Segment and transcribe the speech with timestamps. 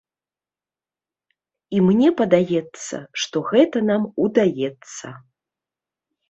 [1.77, 5.07] І мне падаецца, што гэта нам удаецца.